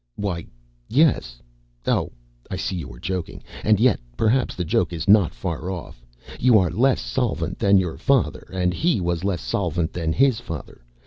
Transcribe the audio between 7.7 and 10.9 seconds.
your father and he was less solvent than his father.